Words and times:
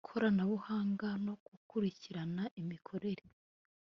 koranabuhanga 0.07 1.07
no 1.25 1.33
gukurikirana 1.45 2.43
imikorere 2.61 3.23